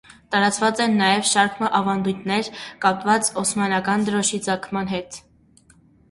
Տարածուած 0.33 0.79
են 0.83 0.93
նաեւ 0.99 1.25
շարք 1.31 1.59
մը 1.63 1.67
աւանդութիւններ՝ 1.79 2.49
կապուած 2.85 3.29
օսմանեան 3.41 4.07
դրօշի 4.07 4.39
ծագման 4.47 4.89
հետ։ 4.95 5.21